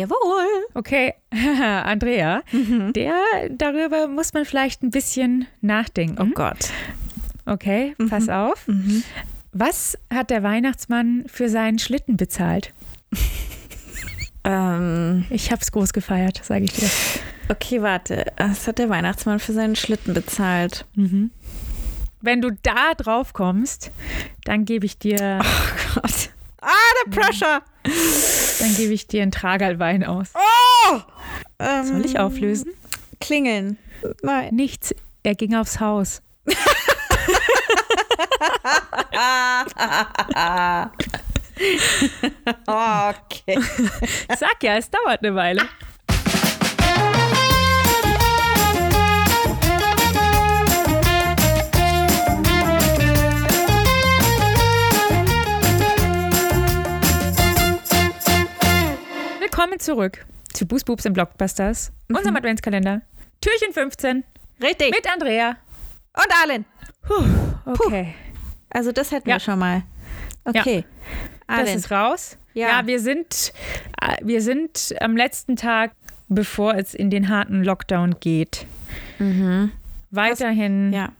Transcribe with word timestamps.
Jawohl. 0.00 0.46
Okay, 0.74 1.12
Andrea, 1.84 2.42
der 2.52 3.14
darüber 3.50 4.08
muss 4.08 4.32
man 4.32 4.44
vielleicht 4.46 4.82
ein 4.82 4.90
bisschen 4.90 5.46
nachdenken. 5.60 6.16
Oh 6.22 6.34
Gott. 6.34 6.70
Okay, 7.44 7.94
pass 8.08 8.28
auf. 8.30 8.66
Was 9.52 9.98
hat 10.12 10.30
der 10.30 10.42
Weihnachtsmann 10.42 11.24
für 11.26 11.48
seinen 11.50 11.78
Schlitten 11.78 12.16
bezahlt? 12.16 12.72
Ähm, 14.44 15.26
Ich 15.30 15.52
hab's 15.52 15.70
groß 15.72 15.92
gefeiert, 15.92 16.40
sage 16.42 16.64
ich 16.64 16.72
dir. 16.72 16.88
okay, 17.50 17.82
warte. 17.82 18.24
Was 18.38 18.66
hat 18.66 18.78
der 18.78 18.88
Weihnachtsmann 18.88 19.38
für 19.38 19.52
seinen 19.52 19.76
Schlitten 19.76 20.14
bezahlt? 20.14 20.86
Wenn 22.22 22.40
du 22.40 22.50
da 22.62 22.94
drauf 22.96 23.32
kommst, 23.34 23.90
dann 24.44 24.64
gebe 24.64 24.86
ich 24.86 24.96
dir, 24.98 25.40
Oh 25.42 26.00
Gott. 26.00 26.30
Ah, 26.60 26.68
der 27.04 27.10
Pressure. 27.10 27.62
dann 28.60 28.74
gebe 28.76 28.92
ich 28.92 29.06
dir 29.06 29.22
einen 29.22 29.32
Tragalwein 29.32 30.04
aus. 30.04 30.28
Oh! 30.34 31.00
Ähm, 31.58 31.84
Soll 31.84 32.04
ich 32.04 32.18
auflösen? 32.18 32.72
Klingeln. 33.20 33.78
Nein. 34.22 34.54
Nichts. 34.54 34.94
Er 35.22 35.34
ging 35.34 35.54
aufs 35.54 35.80
Haus. 35.80 36.22
Okay. 42.66 43.58
Ich 44.28 44.36
sag 44.38 44.62
ja, 44.62 44.76
es 44.76 44.90
dauert 44.90 45.22
eine 45.22 45.34
Weile. 45.34 45.62
Willkommen 59.60 59.78
zurück 59.78 60.24
zu 60.54 60.64
Boosboobs 60.64 61.04
und 61.04 61.12
Blockbusters, 61.12 61.92
unserem 62.08 62.34
Adventskalender. 62.34 63.02
Türchen 63.42 63.74
15 63.74 64.24
Richtig. 64.62 64.90
mit 64.90 65.06
Andrea. 65.12 65.58
Und 66.16 66.28
Arlen. 66.42 66.64
Okay, 67.66 68.14
Also 68.70 68.90
das 68.90 69.12
hätten 69.12 69.28
Ja. 69.28 69.34
wir 69.36 69.40
schon 69.40 69.58
mal. 69.58 69.82
Okay. 70.44 70.86
das 71.46 71.58
Arlen. 71.58 71.76
ist 71.76 71.90
raus. 71.90 72.38
Ja. 72.54 72.68
ja, 72.68 72.86
wir 72.86 73.00
sind, 73.00 73.52
äh, 74.00 74.16
wir 74.22 74.40
sind 74.40 74.94
am 74.98 75.14
letzten 75.14 75.56
Tag, 75.56 75.92
bevor 76.30 76.76
es 76.76 76.94
in 76.94 77.10
den 77.10 77.28
harten 77.28 77.62
Lockdown 77.62 78.18
geht. 78.18 78.64
Weiterhin 80.10 80.86
Mhm. 80.86 80.92
ja. 80.94 81.12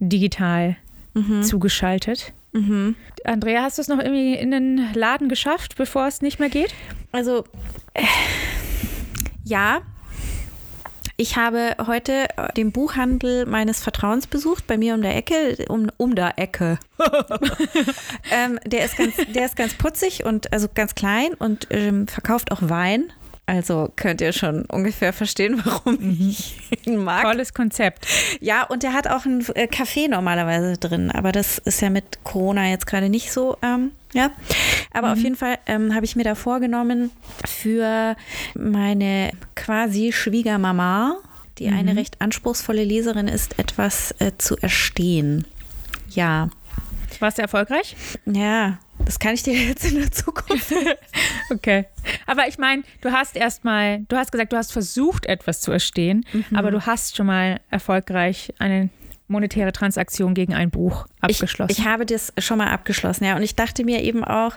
digital 0.00 0.76
Mhm. 1.14 1.44
zugeschaltet. 1.44 2.32
Andrea, 3.24 3.62
hast 3.62 3.78
du 3.78 3.82
es 3.82 3.88
noch 3.88 3.98
irgendwie 3.98 4.34
in 4.34 4.50
den 4.50 4.92
Laden 4.94 5.28
geschafft, 5.28 5.76
bevor 5.76 6.06
es 6.06 6.20
nicht 6.20 6.40
mehr 6.40 6.48
geht? 6.48 6.74
Also, 7.12 7.44
äh, 7.94 8.02
ja. 9.44 9.82
Ich 11.16 11.36
habe 11.36 11.76
heute 11.86 12.28
den 12.56 12.72
Buchhandel 12.72 13.44
meines 13.44 13.82
Vertrauens 13.82 14.26
besucht, 14.26 14.66
bei 14.66 14.78
mir 14.78 14.94
um 14.94 15.02
der 15.02 15.14
Ecke, 15.14 15.66
um, 15.68 15.90
um 15.98 16.14
der 16.14 16.38
Ecke. 16.38 16.78
ähm, 18.32 18.58
der, 18.64 18.86
ist 18.86 18.96
ganz, 18.96 19.14
der 19.28 19.44
ist 19.44 19.54
ganz 19.54 19.74
putzig 19.74 20.24
und 20.24 20.50
also 20.50 20.66
ganz 20.74 20.94
klein 20.94 21.34
und 21.34 21.66
ähm, 21.68 22.08
verkauft 22.08 22.50
auch 22.52 22.62
Wein. 22.62 23.12
Also 23.50 23.90
könnt 23.96 24.20
ihr 24.20 24.32
schon 24.32 24.64
ungefähr 24.66 25.12
verstehen, 25.12 25.60
warum 25.64 25.98
ich 26.20 26.56
ihn 26.86 27.02
mag. 27.02 27.22
Tolles 27.22 27.52
Konzept. 27.52 28.06
Ja, 28.40 28.62
und 28.62 28.84
der 28.84 28.92
hat 28.92 29.08
auch 29.08 29.24
ein 29.24 29.40
äh, 29.56 29.66
Café 29.66 30.08
normalerweise 30.08 30.78
drin, 30.78 31.10
aber 31.10 31.32
das 31.32 31.58
ist 31.58 31.80
ja 31.80 31.90
mit 31.90 32.22
Corona 32.22 32.68
jetzt 32.68 32.86
gerade 32.86 33.08
nicht 33.08 33.32
so. 33.32 33.56
Ähm, 33.60 33.90
ja, 34.12 34.30
aber 34.92 35.12
auf 35.12 35.18
jeden 35.18 35.34
Fall 35.34 35.58
ähm, 35.66 35.96
habe 35.96 36.04
ich 36.04 36.14
mir 36.14 36.22
da 36.22 36.36
vorgenommen, 36.36 37.10
für 37.44 38.14
meine 38.54 39.32
quasi 39.56 40.12
Schwiegermama, 40.12 41.16
die 41.58 41.68
eine 41.70 41.96
recht 41.96 42.20
anspruchsvolle 42.20 42.84
Leserin 42.84 43.26
ist, 43.26 43.58
etwas 43.58 44.14
äh, 44.20 44.30
zu 44.38 44.56
erstehen. 44.58 45.44
Ja, 46.10 46.50
Warst 47.18 47.38
du 47.38 47.42
erfolgreich? 47.42 47.96
ja, 48.26 48.78
das 49.10 49.18
kann 49.18 49.34
ich 49.34 49.42
dir 49.42 49.54
jetzt 49.54 49.84
in 49.84 49.96
der 49.96 50.12
Zukunft. 50.12 50.72
Okay. 51.52 51.86
Aber 52.26 52.46
ich 52.46 52.58
meine, 52.58 52.84
du 53.00 53.10
hast 53.10 53.34
erstmal, 53.34 54.02
du 54.08 54.16
hast 54.16 54.30
gesagt, 54.30 54.52
du 54.52 54.56
hast 54.56 54.72
versucht, 54.72 55.26
etwas 55.26 55.60
zu 55.60 55.72
erstehen, 55.72 56.24
aber 56.54 56.70
du 56.70 56.86
hast 56.86 57.16
schon 57.16 57.26
mal 57.26 57.58
erfolgreich 57.70 58.54
eine 58.60 58.88
monetäre 59.26 59.72
Transaktion 59.72 60.32
gegen 60.34 60.54
ein 60.54 60.70
Buch 60.70 61.06
abgeschlossen. 61.20 61.72
Ich, 61.72 61.80
ich 61.80 61.86
habe 61.86 62.06
das 62.06 62.32
schon 62.38 62.58
mal 62.58 62.68
abgeschlossen, 62.68 63.24
ja. 63.24 63.34
Und 63.34 63.42
ich 63.42 63.56
dachte 63.56 63.84
mir 63.84 64.00
eben 64.04 64.22
auch, 64.22 64.52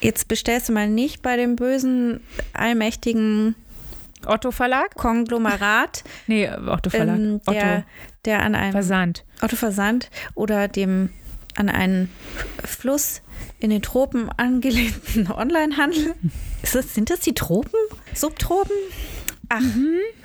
jetzt 0.00 0.28
bestellst 0.28 0.70
du 0.70 0.72
mal 0.72 0.88
nicht 0.88 1.20
bei 1.20 1.36
dem 1.36 1.54
bösen, 1.54 2.20
allmächtigen 2.54 3.54
Otto 4.24 4.50
Verlag? 4.50 4.94
Konglomerat, 4.94 6.04
Nee, 6.26 6.48
Otto 6.48 6.88
Verlag. 6.88 7.18
ähm, 7.18 7.40
der, 7.46 7.76
Otto 7.76 7.84
der 8.24 8.42
an 8.42 8.54
einem 8.54 8.72
Versand. 8.72 9.24
Otto 9.42 9.56
Versand 9.56 10.08
oder 10.34 10.68
dem 10.68 11.10
an 11.56 11.68
einen 11.68 12.10
Fluss 12.64 13.22
in 13.58 13.70
den 13.70 13.82
Tropen 13.82 14.30
angelehnten 14.36 15.30
Onlinehandel. 15.36 16.14
Ist 16.62 16.74
das, 16.74 16.94
sind 16.94 17.10
das 17.10 17.20
die 17.20 17.34
Tropen? 17.34 17.78
Subtropen? 18.14 18.76
Ach, 19.50 19.62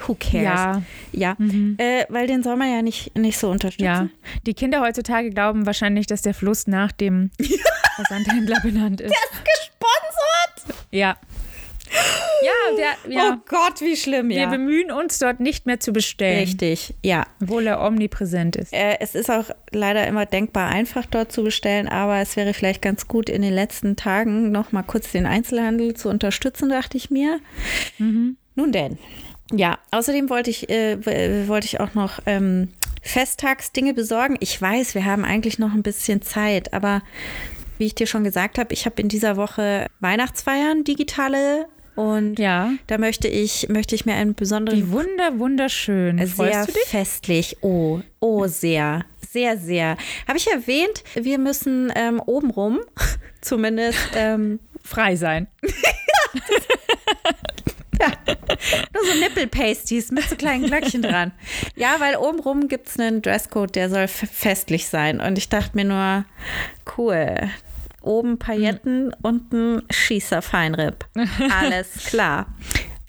who 0.05 0.15
cares? 0.15 0.43
Ja. 0.43 0.81
Ja, 1.13 1.37
äh, 1.77 2.05
weil 2.09 2.27
den 2.27 2.43
soll 2.43 2.57
man 2.57 2.69
ja 2.69 2.81
nicht, 2.81 3.17
nicht 3.17 3.37
so 3.37 3.49
unterstützen. 3.49 3.85
Ja. 3.85 4.09
Die 4.45 4.53
Kinder 4.53 4.81
heutzutage 4.81 5.29
glauben 5.29 5.65
wahrscheinlich, 5.65 6.07
dass 6.07 6.21
der 6.23 6.33
Fluss 6.33 6.67
nach 6.67 6.91
dem 6.91 7.31
Versandhändler 7.95 8.59
benannt 8.59 8.99
ist. 8.99 9.13
Gesponsert! 9.13 10.83
Ja. 10.91 11.17
Ja, 12.41 12.77
der, 12.77 13.11
ja. 13.11 13.33
Oh 13.33 13.41
Gott, 13.47 13.79
wie 13.81 13.95
schlimm, 13.95 14.29
Wir 14.29 14.41
ja. 14.41 14.49
bemühen 14.49 14.91
uns 14.91 15.19
dort 15.19 15.39
nicht 15.39 15.65
mehr 15.65 15.79
zu 15.79 15.93
bestellen, 15.93 16.39
Richtig, 16.39 16.93
ja. 17.03 17.25
obwohl 17.41 17.67
er 17.67 17.81
omnipräsent 17.81 18.55
ist. 18.55 18.73
Äh, 18.73 18.97
es 18.99 19.15
ist 19.15 19.31
auch 19.31 19.45
leider 19.71 20.05
immer 20.07 20.25
denkbar 20.25 20.69
einfach 20.69 21.05
dort 21.05 21.31
zu 21.31 21.43
bestellen, 21.43 21.87
aber 21.87 22.17
es 22.17 22.35
wäre 22.35 22.53
vielleicht 22.53 22.81
ganz 22.81 23.07
gut, 23.07 23.29
in 23.29 23.41
den 23.41 23.53
letzten 23.53 23.95
Tagen 23.95 24.51
noch 24.51 24.71
mal 24.71 24.83
kurz 24.83 25.11
den 25.11 25.25
Einzelhandel 25.25 25.93
zu 25.93 26.09
unterstützen, 26.09 26.69
dachte 26.69 26.97
ich 26.97 27.09
mir. 27.09 27.39
Nun 27.97 28.71
denn. 28.71 28.97
Ja, 29.51 29.77
außerdem 29.91 30.29
wollte 30.29 30.49
ich, 30.49 30.69
äh, 30.69 31.47
wollte 31.47 31.65
ich 31.65 31.79
auch 31.79 31.93
noch 31.93 32.19
ähm, 32.25 32.69
Festtagsdinge 33.01 33.93
besorgen. 33.93 34.37
Ich 34.39 34.59
weiß, 34.59 34.95
wir 34.95 35.05
haben 35.05 35.25
eigentlich 35.25 35.59
noch 35.59 35.73
ein 35.73 35.83
bisschen 35.83 36.21
Zeit, 36.21 36.73
aber 36.73 37.03
wie 37.77 37.85
ich 37.85 37.95
dir 37.95 38.07
schon 38.07 38.23
gesagt 38.23 38.57
habe, 38.57 38.73
ich 38.73 38.85
habe 38.85 39.01
in 39.01 39.09
dieser 39.09 39.35
Woche 39.37 39.87
Weihnachtsfeiern, 39.99 40.83
digitale 40.83 41.67
und 41.95 42.39
Ja. 42.39 42.71
da 42.87 42.97
möchte 42.97 43.27
ich, 43.27 43.67
möchte 43.69 43.95
ich 43.95 44.05
mir 44.05 44.15
einen 44.15 44.33
besonderen 44.35 44.79
Wie 44.79 44.91
wunder, 44.91 45.37
wunderschön. 45.39 46.17
sehr 46.17 46.27
Freust 46.27 46.69
dich? 46.75 46.83
festlich. 46.85 47.57
Oh, 47.61 47.99
oh, 48.19 48.47
sehr. 48.47 49.05
Sehr, 49.31 49.57
sehr. 49.57 49.97
Habe 50.27 50.37
ich 50.37 50.47
erwähnt, 50.51 51.03
wir 51.15 51.39
müssen 51.39 51.91
ähm, 51.95 52.21
obenrum 52.25 52.79
zumindest 53.41 53.99
ähm, 54.15 54.59
Frei 54.83 55.15
sein. 55.15 55.47
nur 58.93 59.03
so 59.13 59.19
Nippel-Pasties 59.19 60.11
mit 60.11 60.23
so 60.29 60.35
kleinen 60.35 60.65
Glöckchen 60.65 61.01
dran. 61.01 61.31
Ja, 61.75 61.95
weil 61.99 62.15
obenrum 62.17 62.67
gibt 62.67 62.89
es 62.89 62.99
einen 62.99 63.21
Dresscode, 63.21 63.75
der 63.75 63.89
soll 63.89 64.07
festlich 64.07 64.87
sein. 64.87 65.19
Und 65.21 65.37
ich 65.37 65.49
dachte 65.49 65.71
mir 65.75 65.85
nur, 65.85 66.25
cool. 66.97 67.49
Oben 68.03 68.37
Pailletten, 68.37 69.11
unten 69.21 69.81
Schießer 69.89 70.41
Feinripp. 70.41 71.05
Alles 71.59 72.05
klar. 72.05 72.47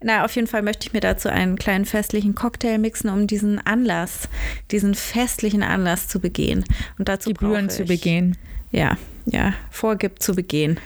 Na, 0.03 0.25
auf 0.25 0.35
jeden 0.37 0.47
Fall 0.47 0.63
möchte 0.63 0.87
ich 0.87 0.93
mir 0.93 1.01
dazu 1.01 1.31
einen 1.31 1.57
kleinen 1.57 1.85
festlichen 1.85 2.35
Cocktail 2.35 2.79
mixen, 2.79 3.09
um 3.09 3.27
diesen 3.27 3.59
Anlass, 3.67 4.29
diesen 4.71 4.95
festlichen 4.95 5.63
Anlass 5.63 6.09
zu 6.09 6.21
begehen. 6.21 6.65
Und 6.99 7.09
dazu 7.09 7.31
Gebühren 7.31 7.71
zu 7.71 7.85
begehen. 7.85 8.37
Ja, 8.71 8.99
ja, 9.25 9.55
vorgibt 9.71 10.23
zu 10.23 10.35
begehen. 10.35 10.79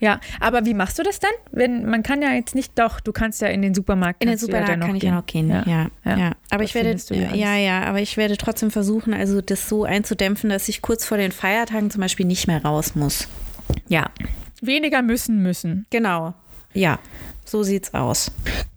Ja, 0.00 0.20
aber 0.38 0.66
wie 0.66 0.74
machst 0.74 0.98
du 0.98 1.02
das 1.02 1.18
dann? 1.18 1.30
Wenn 1.50 1.86
man 1.86 2.02
kann 2.02 2.20
ja 2.20 2.32
jetzt 2.32 2.54
nicht, 2.54 2.78
doch, 2.78 3.00
du 3.00 3.12
kannst 3.12 3.40
ja 3.40 3.48
in 3.48 3.62
den 3.62 3.74
Supermarkt. 3.74 4.22
In 4.22 4.28
den 4.28 4.38
Supermarkt 4.38 4.68
ja 4.68 4.76
kann 4.76 4.96
ich 4.96 5.02
ja 5.02 5.14
noch 5.14 5.26
gehen. 5.26 5.48
Ja, 5.48 5.64
ja. 5.66 5.88
ja. 6.04 6.32
Aber 6.50 6.58
Da 6.58 6.64
ich 6.64 6.74
werde, 6.74 6.96
ja 7.10 7.34
ja, 7.34 7.56
ja, 7.56 7.82
aber 7.84 8.00
ich 8.00 8.16
werde 8.16 8.36
trotzdem 8.36 8.70
versuchen, 8.70 9.14
also 9.14 9.40
das 9.40 9.68
so 9.68 9.84
einzudämpfen, 9.84 10.50
dass 10.50 10.68
ich 10.68 10.82
kurz 10.82 11.04
vor 11.04 11.16
den 11.16 11.32
Feiertagen 11.32 11.90
zum 11.90 12.02
Beispiel 12.02 12.26
nicht 12.26 12.46
mehr 12.46 12.62
raus 12.62 12.94
muss. 12.94 13.28
Ja, 13.88 14.10
Weniger 14.60 15.02
müssen 15.02 15.42
müssen. 15.42 15.86
genau. 15.90 16.34
Ja, 16.74 16.98
so 17.44 17.62
sieht's 17.62 17.94
aus. 17.94 18.30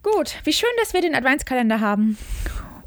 Gut, 0.04 0.36
wie 0.44 0.54
schön, 0.54 0.70
dass 0.80 0.94
wir 0.94 1.02
den 1.02 1.14
Adventskalender 1.16 1.80
haben, 1.82 2.18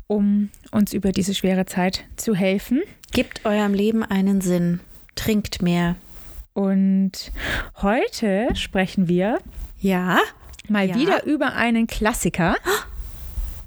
um 0.07 0.51
uns 0.71 0.93
über 0.93 1.13
diese 1.13 1.35
schwere 1.35 1.67
Zeit 1.67 2.05
zu 2.17 2.35
helfen. 2.35 2.83
Gebt 3.13 3.45
eurem 3.45 3.75
Leben 3.75 4.03
einen 4.03 4.41
Sinn. 4.41 4.81
Trinkt 5.15 5.61
mehr. 5.63 5.97
Und 6.55 7.33
heute 7.83 8.49
sprechen 8.55 9.09
wir 9.09 9.39
Ja. 9.81 10.19
mal 10.69 10.89
Ja. 10.89 10.95
wieder 10.95 11.25
über 11.25 11.53
einen 11.55 11.87
Klassiker, 11.87 12.57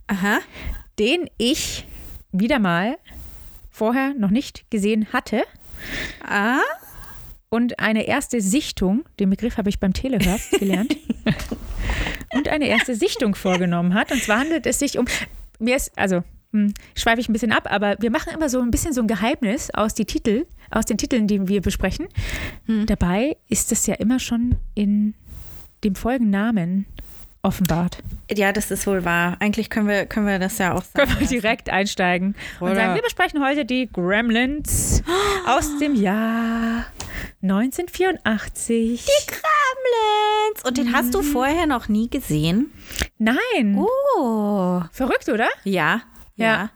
Aha. 0.07 0.39
den 0.99 1.29
ich 1.37 1.85
wieder 2.31 2.59
mal 2.59 2.97
vorher 3.69 4.13
noch 4.17 4.31
nicht 4.31 4.69
gesehen 4.71 5.07
hatte. 5.13 5.43
Ah. 6.27 6.59
Und 7.49 7.79
eine 7.79 8.05
erste 8.05 8.41
Sichtung, 8.41 9.05
den 9.19 9.29
Begriff 9.29 9.57
habe 9.57 9.69
ich 9.69 9.79
beim 9.79 9.93
Telehörst 9.93 10.51
gelernt, 10.51 10.97
und 12.33 12.49
eine 12.49 12.67
erste 12.67 12.95
Sichtung 12.95 13.35
vorgenommen 13.35 13.93
hat. 13.93 14.11
Und 14.11 14.21
zwar 14.21 14.39
handelt 14.39 14.65
es 14.65 14.79
sich 14.79 14.97
um, 14.97 15.05
mir 15.59 15.75
ist, 15.75 15.97
also 15.97 16.23
hm, 16.51 16.73
schweife 16.95 17.21
ich 17.21 17.29
ein 17.29 17.33
bisschen 17.33 17.53
ab, 17.53 17.67
aber 17.71 17.95
wir 17.99 18.11
machen 18.11 18.33
immer 18.33 18.49
so 18.49 18.59
ein 18.59 18.71
bisschen 18.71 18.93
so 18.93 19.01
ein 19.01 19.07
Geheimnis 19.07 19.69
aus 19.71 19.93
die 19.93 20.05
Titel, 20.05 20.45
aus 20.71 20.85
den 20.85 20.97
Titeln, 20.97 21.27
die 21.27 21.47
wir 21.47 21.61
besprechen. 21.61 22.07
Hm. 22.65 22.85
Dabei 22.85 23.37
ist 23.47 23.71
das 23.71 23.87
ja 23.87 23.95
immer 23.95 24.19
schon 24.19 24.55
in 24.75 25.13
dem 25.83 25.95
Folgennamen 25.95 26.85
offenbart. 27.43 28.03
Ja, 28.33 28.51
das 28.51 28.71
ist 28.71 28.85
wohl 28.87 29.05
wahr. 29.05 29.37
Eigentlich 29.39 29.69
können 29.69 29.87
wir, 29.87 30.05
können 30.05 30.27
wir 30.27 30.39
das 30.39 30.57
ja 30.57 30.73
auch 30.73 30.83
sagen. 30.83 31.09
Können 31.09 31.19
wir 31.19 31.27
direkt 31.27 31.69
einsteigen 31.69 32.35
Oder? 32.59 32.71
und 32.71 32.75
sagen, 32.75 32.95
wir 32.95 33.01
besprechen 33.01 33.41
heute 33.41 33.63
die 33.63 33.89
Gremlins 33.91 35.01
aus 35.47 35.77
dem 35.79 35.95
Jahr 35.95 36.85
1984. 37.41 39.05
Die 39.05 39.27
Gremlins! 39.27 40.63
Und 40.65 40.77
den 40.77 40.87
mhm. 40.87 40.95
hast 40.95 41.13
du 41.13 41.21
mhm. 41.21 41.25
vorher 41.25 41.67
noch 41.67 41.87
nie 41.87 42.09
gesehen? 42.09 42.71
Nein. 43.17 43.77
Oh. 43.77 44.81
Verrückt, 44.91 45.29
oder? 45.29 45.47
Ja. 45.63 46.01
Ja. 46.37 46.45
ja. 46.45 46.69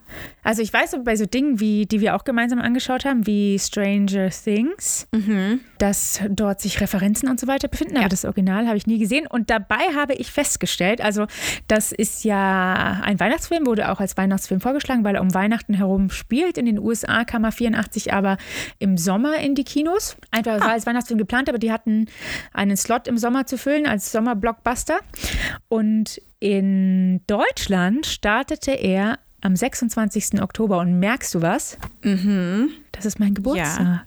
Also 0.43 0.61
ich 0.63 0.73
weiß 0.73 0.97
bei 1.03 1.15
so 1.15 1.25
Dingen, 1.25 1.59
wie, 1.59 1.85
die 1.85 2.01
wir 2.01 2.15
auch 2.15 2.23
gemeinsam 2.23 2.59
angeschaut 2.59 3.05
haben, 3.05 3.27
wie 3.27 3.57
Stranger 3.59 4.29
Things, 4.29 5.07
mhm. 5.11 5.61
dass 5.77 6.19
dort 6.29 6.61
sich 6.61 6.81
Referenzen 6.81 7.29
und 7.29 7.39
so 7.39 7.47
weiter 7.47 7.67
befinden, 7.67 7.97
aber 7.97 8.09
das 8.09 8.25
Original 8.25 8.67
habe 8.67 8.75
ich 8.75 8.87
nie 8.87 8.97
gesehen. 8.97 9.27
Und 9.27 9.49
dabei 9.49 9.93
habe 9.95 10.13
ich 10.15 10.31
festgestellt, 10.31 10.99
also 10.99 11.27
das 11.67 11.91
ist 11.91 12.23
ja 12.23 13.01
ein 13.03 13.19
Weihnachtsfilm, 13.19 13.67
wurde 13.67 13.91
auch 13.91 13.99
als 13.99 14.17
Weihnachtsfilm 14.17 14.61
vorgeschlagen, 14.61 15.03
weil 15.03 15.15
er 15.15 15.21
um 15.21 15.33
Weihnachten 15.33 15.75
herum 15.75 16.09
spielt. 16.09 16.57
In 16.57 16.65
den 16.65 16.79
USA 16.79 17.23
kam 17.23 17.43
er 17.43 17.51
84 17.51 18.11
aber 18.11 18.37
im 18.79 18.97
Sommer 18.97 19.37
in 19.37 19.53
die 19.53 19.63
Kinos. 19.63 20.17
Einfach 20.31 20.59
ah. 20.59 20.61
war 20.61 20.71
als 20.71 20.87
Weihnachtsfilm 20.87 21.19
geplant, 21.19 21.49
aber 21.49 21.59
die 21.59 21.71
hatten 21.71 22.07
einen 22.51 22.77
Slot 22.77 23.07
im 23.07 23.17
Sommer 23.17 23.45
zu 23.45 23.57
füllen 23.57 23.85
als 23.85 24.11
Sommerblockbuster. 24.11 24.99
Und 25.69 26.19
in 26.39 27.21
Deutschland 27.27 28.07
startete 28.07 28.71
er 28.71 29.19
am 29.41 29.55
26. 29.55 30.41
Oktober. 30.41 30.79
Und 30.79 30.99
merkst 30.99 31.33
du 31.35 31.41
was? 31.41 31.77
Mhm. 32.03 32.69
Das 32.91 33.05
ist 33.05 33.19
mein 33.19 33.33
Geburtstag. 33.33 33.79
Ja. 33.79 34.03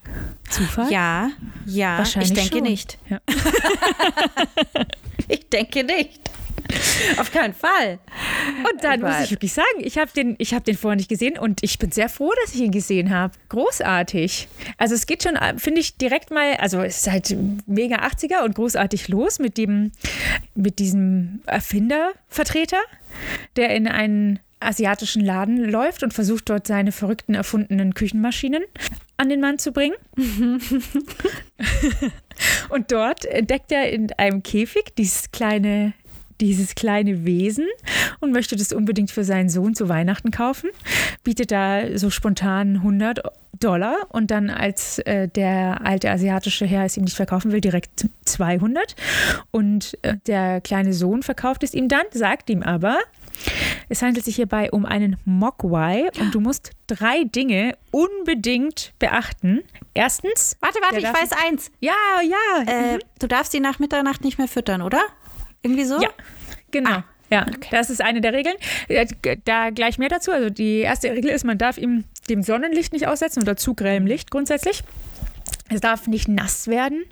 Zufall? 0.49 0.91
Ja, 0.91 1.31
ja. 1.67 1.99
Wahrscheinlich 1.99 2.33
ich 2.33 2.39
denke 2.39 2.57
schon. 2.59 2.63
nicht. 2.63 2.99
Ja. 3.09 3.21
ich 5.29 5.49
denke 5.49 5.85
nicht. 5.85 6.21
Auf 7.19 7.33
keinen 7.33 7.55
Fall. 7.55 7.99
Und 8.71 8.83
dann 8.83 9.01
muss 9.01 9.21
ich 9.25 9.31
wirklich 9.31 9.53
sagen, 9.53 9.81
ich 9.81 9.99
habe 9.99 10.11
den, 10.13 10.37
hab 10.41 10.65
den 10.65 10.77
vorher 10.77 10.97
nicht 10.97 11.09
gesehen 11.09 11.39
und 11.39 11.63
ich 11.63 11.79
bin 11.79 11.91
sehr 11.91 12.09
froh, 12.09 12.33
dass 12.43 12.55
ich 12.55 12.61
ihn 12.61 12.71
gesehen 12.71 13.11
habe. 13.11 13.35
Großartig. 13.49 14.49
Also 14.79 14.95
es 14.95 15.07
geht 15.07 15.23
schon, 15.23 15.37
finde 15.59 15.81
ich, 15.81 15.97
direkt 15.97 16.31
mal, 16.31 16.55
also 16.57 16.81
es 16.83 16.99
ist 16.99 17.11
halt 17.11 17.37
mega 17.67 17.97
80er 17.97 18.45
und 18.45 18.55
großartig 18.55 19.09
los 19.09 19.39
mit 19.39 19.59
dem, 19.59 19.93
mit 20.55 20.79
diesem 20.79 21.41
Erfindervertreter, 21.47 22.81
der 23.57 23.75
in 23.75 23.89
einen 23.89 24.41
asiatischen 24.65 25.25
Laden 25.25 25.59
läuft 25.65 26.03
und 26.03 26.13
versucht 26.13 26.51
dort 26.51 26.67
seine 26.67 26.93
verrückten 26.93 27.35
erfundenen 27.35 27.95
Küchenmaschinen 27.95 28.63
an 29.17 29.29
den 29.29 29.41
Mann 29.41 29.59
zu 29.59 29.73
bringen. 29.73 29.97
und 32.69 32.91
dort 32.93 33.25
entdeckt 33.27 33.73
er 33.73 33.91
in 33.91 34.13
einem 34.13 34.43
Käfig 34.43 34.95
dieses 34.97 35.31
kleine 35.31 35.93
dieses 36.41 36.75
kleine 36.75 37.25
Wesen 37.25 37.67
und 38.21 38.33
möchte 38.33 38.57
das 38.57 38.73
unbedingt 38.73 39.11
für 39.11 39.25
seinen 39.25 39.49
Sohn 39.49 39.75
zu 39.75 39.89
Weihnachten 39.89 40.33
kaufen, 40.33 40.71
bietet 41.23 41.53
da 41.53 41.97
so 41.97 42.11
spontan 42.11 42.77
100 42.77 43.21
Dollar 43.61 43.97
und 44.09 44.31
dann 44.31 44.51
als 44.51 44.99
äh, 45.01 45.29
der 45.29 45.87
alte 45.87 46.11
asiatische 46.11 46.67
Herr 46.67 46.85
es 46.85 46.97
ihm 46.97 47.05
nicht 47.05 47.17
verkaufen 47.17 47.53
will, 47.53 47.61
direkt 47.61 48.07
200 48.25 48.97
und 49.53 49.97
äh, 50.03 50.17
der 50.27 50.61
kleine 50.61 50.93
Sohn 50.93 51.23
verkauft 51.23 51.63
es 51.63 51.73
ihm 51.73 51.89
dann, 51.89 52.05
sagt 52.13 52.51
ihm 52.51 52.63
aber, 52.63 52.99
es 53.89 54.03
handelt 54.03 54.25
sich 54.25 54.37
hierbei 54.37 54.71
um 54.71 54.87
einen 54.87 55.17
Mogwai 55.25 56.11
und 56.21 56.35
du 56.35 56.41
musst 56.41 56.71
drei 56.87 57.25
Dinge 57.25 57.77
unbedingt 57.91 58.93
beachten. 58.99 59.63
Erstens. 59.95 60.57
Warte, 60.61 60.79
warte, 60.83 60.99
ich 60.99 61.05
weiß 61.05 61.31
eins. 61.47 61.71
Ja, 61.81 61.93
ja. 62.23 62.73
Äh, 62.73 62.95
mhm. 62.95 62.99
Du 63.19 63.27
darfst 63.27 63.55
ihn 63.55 63.63
nach 63.63 63.79
Mitternacht 63.79 64.25
nicht 64.25 64.39
mehr 64.39 64.49
füttern, 64.49 64.83
oder? 64.83 65.03
Irgendwie 65.63 65.85
so? 65.85 66.01
Ja, 66.01 66.11
genau. 66.71 66.91
Ah. 66.91 67.05
Ja, 67.31 67.47
okay. 67.49 67.69
das 67.71 67.91
ist 67.91 68.03
eine 68.03 68.21
der 68.21 68.33
Regeln. 68.33 68.57
Äh, 68.89 69.07
da 69.45 69.71
gleich 69.71 69.99
mehr 69.99 70.09
dazu. 70.09 70.31
Also 70.31 70.51
die 70.51 70.81
erste 70.81 71.11
Regel 71.11 71.31
ist, 71.31 71.45
man 71.45 71.59
darf 71.59 71.79
ihm 71.79 72.05
dem 72.29 72.43
Sonnenlicht 72.43 72.93
nicht 72.93 73.07
aussetzen 73.07 73.43
oder 73.43 73.57
zu 73.57 73.75
grellem 73.75 74.07
Licht 74.07 74.31
grundsätzlich. 74.31 74.83
Es 75.71 75.81
darf 75.81 76.07
nicht 76.07 76.29
nass 76.29 76.69
werden. 76.69 77.05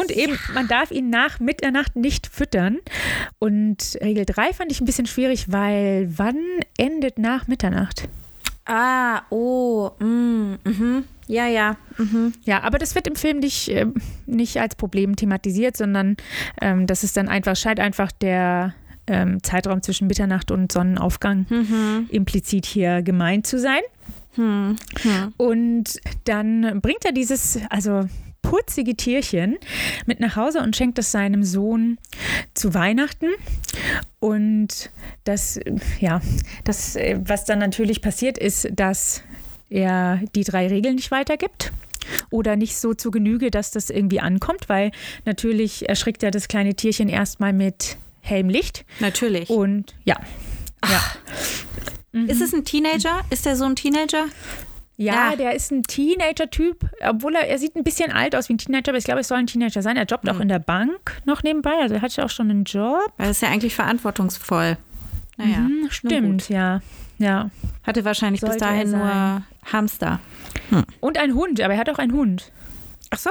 Und 0.00 0.10
eben, 0.10 0.38
man 0.54 0.66
darf 0.68 0.90
ihn 0.90 1.10
nach 1.10 1.40
Mitternacht 1.40 1.96
nicht 1.96 2.26
füttern. 2.26 2.78
Und 3.38 3.98
Regel 4.00 4.24
3 4.24 4.52
fand 4.52 4.72
ich 4.72 4.80
ein 4.80 4.86
bisschen 4.86 5.06
schwierig, 5.06 5.52
weil 5.52 6.08
wann 6.16 6.38
endet 6.78 7.18
nach 7.18 7.46
Mitternacht? 7.48 8.08
Ah, 8.64 9.22
oh, 9.30 9.90
mm, 9.98 10.54
mhm. 10.64 11.04
Ja, 11.26 11.46
ja. 11.46 11.76
Mhm. 11.98 12.32
Ja, 12.44 12.62
aber 12.62 12.78
das 12.78 12.94
wird 12.94 13.06
im 13.06 13.16
Film 13.16 13.38
nicht, 13.38 13.68
äh, 13.68 13.86
nicht 14.26 14.58
als 14.58 14.74
Problem 14.74 15.16
thematisiert, 15.16 15.76
sondern 15.76 16.16
ähm, 16.60 16.86
das 16.86 17.04
ist 17.04 17.16
dann 17.16 17.28
einfach, 17.28 17.56
scheint 17.56 17.80
einfach 17.80 18.10
der 18.12 18.74
ähm, 19.06 19.42
Zeitraum 19.42 19.82
zwischen 19.82 20.06
Mitternacht 20.06 20.50
und 20.50 20.72
Sonnenaufgang 20.72 21.46
mhm. 21.48 22.06
implizit 22.10 22.66
hier 22.66 23.02
gemeint 23.02 23.46
zu 23.46 23.58
sein. 23.58 23.80
Mhm. 24.36 24.76
Und 25.36 26.00
dann 26.24 26.80
bringt 26.80 27.04
er 27.04 27.12
dieses, 27.12 27.58
also 27.68 28.08
putzige 28.50 28.96
Tierchen 28.96 29.58
mit 30.06 30.18
nach 30.18 30.34
Hause 30.34 30.60
und 30.60 30.74
schenkt 30.74 30.98
es 30.98 31.12
seinem 31.12 31.44
Sohn 31.44 31.98
zu 32.52 32.74
Weihnachten. 32.74 33.28
Und 34.18 34.90
das, 35.22 35.60
ja, 36.00 36.20
das, 36.64 36.96
was 36.96 37.44
dann 37.44 37.60
natürlich 37.60 38.02
passiert, 38.02 38.38
ist, 38.38 38.68
dass 38.72 39.22
er 39.68 40.20
die 40.34 40.42
drei 40.42 40.66
Regeln 40.66 40.96
nicht 40.96 41.12
weitergibt 41.12 41.70
oder 42.30 42.56
nicht 42.56 42.76
so 42.76 42.92
zu 42.92 43.12
Genüge, 43.12 43.52
dass 43.52 43.70
das 43.70 43.88
irgendwie 43.88 44.18
ankommt, 44.18 44.68
weil 44.68 44.90
natürlich 45.26 45.88
erschrickt 45.88 46.24
er 46.24 46.32
das 46.32 46.48
kleine 46.48 46.74
Tierchen 46.74 47.08
erstmal 47.08 47.52
mit 47.52 47.98
hellem 48.20 48.48
Licht. 48.48 48.84
Natürlich. 48.98 49.48
Und 49.48 49.94
ja. 50.02 50.18
ja. 50.88 51.02
Mhm. 52.10 52.28
Ist 52.28 52.40
es 52.40 52.52
ein 52.52 52.64
Teenager? 52.64 53.20
Ist 53.30 53.46
der 53.46 53.54
so 53.54 53.64
ein 53.64 53.76
Teenager? 53.76 54.24
Ja, 55.00 55.30
ja, 55.30 55.36
der 55.36 55.54
ist 55.54 55.72
ein 55.72 55.82
Teenager-Typ, 55.82 56.90
obwohl 57.08 57.34
er, 57.34 57.48
er 57.48 57.58
sieht 57.58 57.74
ein 57.74 57.84
bisschen 57.84 58.12
alt 58.12 58.36
aus 58.36 58.50
wie 58.50 58.52
ein 58.52 58.58
Teenager, 58.58 58.90
aber 58.90 58.98
ich 58.98 59.04
glaube, 59.04 59.20
es 59.20 59.28
soll 59.28 59.38
ein 59.38 59.46
Teenager 59.46 59.80
sein. 59.80 59.96
Er 59.96 60.04
jobbt 60.04 60.24
mhm. 60.24 60.30
auch 60.30 60.40
in 60.40 60.48
der 60.48 60.58
Bank 60.58 61.22
noch 61.24 61.42
nebenbei, 61.42 61.72
also 61.80 61.94
er 61.94 62.02
hat 62.02 62.14
ja 62.16 62.24
auch 62.26 62.30
schon 62.30 62.50
einen 62.50 62.64
Job. 62.64 63.10
Das 63.16 63.30
ist 63.30 63.40
ja 63.40 63.48
eigentlich 63.48 63.74
verantwortungsvoll. 63.74 64.76
Naja, 65.38 65.60
mhm, 65.60 65.86
stimmt, 65.88 66.50
ja. 66.50 66.82
ja. 67.16 67.48
Hatte 67.82 68.04
wahrscheinlich 68.04 68.42
Sollte 68.42 68.56
bis 68.56 68.62
dahin 68.62 68.90
nur 68.90 69.42
Hamster. 69.72 70.20
Hm. 70.68 70.84
Und 71.00 71.16
ein 71.16 71.34
Hund, 71.34 71.62
aber 71.62 71.72
er 71.72 71.80
hat 71.80 71.88
auch 71.88 71.98
einen 71.98 72.12
Hund. 72.12 72.52
Ach 73.08 73.18
so. 73.18 73.30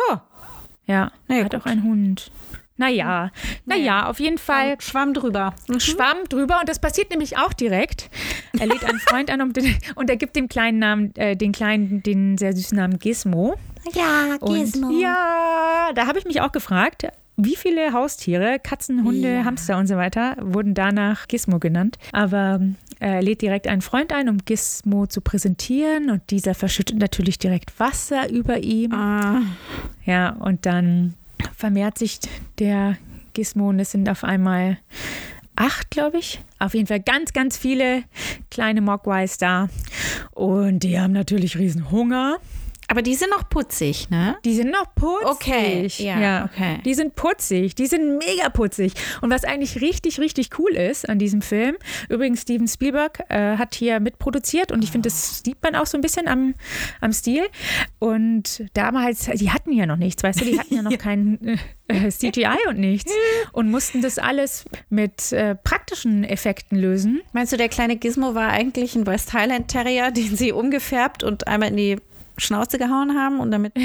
Ja, 0.88 1.12
er 1.27 1.43
hat 1.46 1.51
gut. 1.51 1.62
auch 1.62 1.65
einen 1.67 1.84
Hund. 1.84 2.32
Naja, 2.79 3.31
naja, 3.65 4.07
auf 4.07 4.21
jeden 4.21 4.38
Fall. 4.38 4.77
Schwamm 4.79 5.13
drüber. 5.13 5.53
Mhm. 5.67 5.81
Schwamm 5.81 6.17
drüber 6.29 6.62
und 6.62 6.69
das 6.69 6.79
passiert 6.79 7.09
nämlich 7.09 7.38
auch 7.38 7.51
direkt. 7.51 8.09
Er 8.57 8.67
lädt 8.67 8.86
einen 8.86 9.00
Freund 9.00 9.29
an 9.29 9.51
den, 9.51 9.75
und 9.95 10.09
er 10.09 10.15
gibt 10.15 10.38
dem 10.38 10.48
kleinen 10.48 10.79
Namen, 10.79 11.13
äh, 11.15 11.36
den 11.36 11.51
kleinen, 11.51 12.01
den 12.03 12.38
sehr 12.38 12.53
süßen 12.53 12.77
Namen 12.77 12.98
Gizmo. 12.98 13.55
Ja, 13.93 14.38
Gizmo. 14.38 14.88
Und 14.88 15.00
ja, 15.01 15.91
da 15.93 16.07
habe 16.07 16.19
ich 16.19 16.25
mich 16.25 16.39
auch 16.39 16.53
gefragt, 16.53 17.05
wie 17.36 17.57
viele 17.57 17.91
Haustiere, 17.91 18.59
Katzen, 18.63 19.03
Hunde, 19.03 19.33
ja. 19.33 19.43
Hamster 19.43 19.77
und 19.77 19.88
so 19.88 19.98
weiter, 19.98 20.38
wurden 20.39 20.74
danach 20.74 21.27
Gizmo 21.27 21.59
genannt. 21.59 21.98
Aber 22.13 22.62
äh, 23.01 23.15
er 23.15 23.21
lädt 23.21 23.41
direkt 23.41 23.67
einen 23.67 23.81
Freund 23.81 24.13
ein, 24.13 24.29
um 24.29 24.38
Gizmo 24.45 25.05
zu 25.05 25.19
präsentieren 25.19 26.09
und 26.09 26.21
dieser 26.29 26.55
verschüttet 26.55 26.98
natürlich 26.98 27.39
direkt 27.39 27.77
Wasser 27.77 28.29
über 28.29 28.59
ihm. 28.59 28.93
Ah. 28.93 29.41
Ja, 30.05 30.29
und 30.29 30.65
dann 30.65 31.15
vermehrt 31.55 31.98
sich 31.98 32.19
der 32.58 32.98
Gizmo 33.34 33.72
es 33.74 33.91
sind 33.91 34.10
auf 34.10 34.24
einmal 34.24 34.77
acht, 35.55 35.91
glaube 35.91 36.17
ich. 36.17 36.41
Auf 36.58 36.74
jeden 36.74 36.88
Fall 36.88 37.00
ganz, 37.01 37.34
ganz 37.34 37.58
viele 37.58 38.03
kleine 38.50 38.81
Mogwais 38.81 39.38
da. 39.38 39.69
Und 40.31 40.79
die 40.79 41.00
haben 41.00 41.13
natürlich 41.13 41.58
riesen 41.58 41.91
Hunger. 41.91 42.38
Aber 42.91 43.03
die 43.03 43.13
sind 43.13 43.29
noch 43.29 43.48
putzig, 43.48 44.10
ne? 44.10 44.36
Die 44.43 44.55
sind 44.55 44.72
noch 44.72 44.96
putzig. 44.96 45.27
Okay, 45.27 45.88
ja, 46.00 46.19
ja, 46.19 46.46
okay. 46.46 46.79
Die 46.84 46.96
sind 46.96 47.13
putzig, 47.13 47.75
die 47.75 47.86
sind 47.86 48.17
mega 48.17 48.50
putzig. 48.50 48.93
Und 49.22 49.29
was 49.29 49.43
eigentlich 49.43 49.79
richtig, 49.79 50.19
richtig 50.19 50.58
cool 50.58 50.72
ist 50.72 51.08
an 51.08 51.19
diesem 51.19 51.43
Film, 51.43 51.75
übrigens 52.10 52.41
Steven 52.41 52.67
Spielberg 52.67 53.19
äh, 53.29 53.58
hat 53.58 53.75
hier 53.75 54.00
mitproduziert 54.00 54.72
und 54.72 54.84
ich 54.84 54.91
finde, 54.91 55.10
das 55.10 55.43
sieht 55.43 55.62
man 55.62 55.75
auch 55.75 55.86
so 55.86 56.00
ein 56.00 56.01
bisschen 56.01 56.27
am, 56.27 56.55
am 57.00 57.13
Stil. 57.13 57.43
Und 58.00 58.65
damals, 58.74 59.25
die 59.36 59.51
hatten 59.51 59.72
ja 59.72 59.86
noch 59.86 59.98
nichts, 59.98 60.24
weißt 60.24 60.41
du, 60.41 60.46
die 60.46 60.60
hatten 60.60 60.74
ja 60.74 60.81
noch 60.81 60.98
kein 60.98 61.60
äh, 61.88 62.10
CGI 62.10 62.67
und 62.69 62.79
nichts 62.79 63.13
und 63.51 63.69
mussten 63.69 64.01
das 64.01 64.17
alles 64.17 64.65
mit 64.89 65.31
äh, 65.31 65.53
praktischen 65.53 66.24
Effekten 66.24 66.75
lösen. 66.75 67.22
Meinst 67.34 67.53
du, 67.53 67.58
der 67.58 67.69
kleine 67.69 67.98
Gizmo 67.98 68.34
war 68.34 68.50
eigentlich 68.50 68.96
ein 68.96 69.05
West 69.05 69.34
Highland 69.34 69.67
Terrier, 69.67 70.10
den 70.10 70.36
sie 70.36 70.51
umgefärbt 70.51 71.24
und 71.24 71.48
einmal 71.48 71.69
in 71.69 71.77
die 71.77 71.98
Schnauze 72.39 72.77
gehauen 72.77 73.15
haben 73.17 73.39
und 73.39 73.51
damit. 73.51 73.74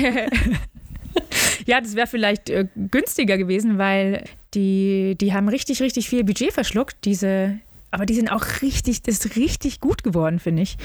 Ja, 1.67 1.81
das 1.81 1.95
wäre 1.95 2.07
vielleicht 2.07 2.51
äh, 2.51 2.67
günstiger 2.91 3.39
gewesen, 3.39 3.79
weil 3.79 4.25
die, 4.53 5.17
die 5.21 5.33
haben 5.33 5.49
richtig, 5.49 5.81
richtig 5.81 6.09
viel 6.09 6.25
Budget 6.25 6.53
verschluckt, 6.53 6.97
diese, 7.05 7.59
aber 7.91 8.05
die 8.05 8.15
sind 8.15 8.31
auch 8.31 8.45
richtig, 8.63 9.03
das 9.03 9.25
ist 9.25 9.37
richtig 9.37 9.81
gut 9.81 10.03
geworden, 10.03 10.39
finde 10.41 10.63
ich. 10.63 10.77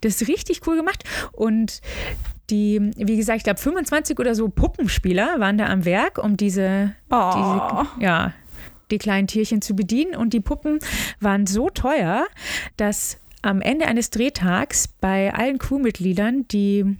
Das 0.00 0.20
ist 0.20 0.28
richtig 0.28 0.66
cool 0.66 0.76
gemacht. 0.76 1.04
Und 1.32 1.80
die, 2.50 2.90
wie 2.96 3.16
gesagt, 3.16 3.38
ich 3.38 3.44
glaube 3.44 3.60
25 3.60 4.18
oder 4.18 4.34
so 4.34 4.48
Puppenspieler 4.48 5.38
waren 5.38 5.58
da 5.58 5.66
am 5.66 5.84
Werk, 5.84 6.18
um 6.18 6.36
diese, 6.36 6.94
Oh. 7.10 7.30
diese 7.34 8.04
ja, 8.04 8.32
die 8.90 8.98
kleinen 8.98 9.26
Tierchen 9.26 9.62
zu 9.62 9.74
bedienen. 9.76 10.16
Und 10.16 10.32
die 10.32 10.40
Puppen 10.40 10.78
waren 11.20 11.46
so 11.46 11.70
teuer, 11.70 12.26
dass 12.76 13.18
am 13.46 13.60
Ende 13.62 13.86
eines 13.86 14.10
Drehtags 14.10 14.88
bei 15.00 15.32
allen 15.32 15.58
Crewmitgliedern 15.58 16.46
die 16.48 16.96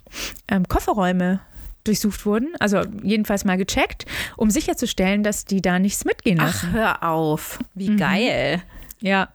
ähm, 0.48 0.68
Kofferräume 0.68 1.40
durchsucht 1.84 2.26
wurden, 2.26 2.48
also 2.58 2.82
jedenfalls 3.02 3.44
mal 3.44 3.56
gecheckt, 3.56 4.06
um 4.36 4.50
sicherzustellen, 4.50 5.22
dass 5.22 5.44
die 5.44 5.62
da 5.62 5.78
nichts 5.78 6.04
mitgehen 6.04 6.38
lassen. 6.38 6.68
Ach, 6.70 6.74
hör 6.74 7.02
auf. 7.08 7.58
Wie 7.74 7.90
Mhm. 7.90 7.96
geil. 7.96 8.62
Ja. 9.00 9.28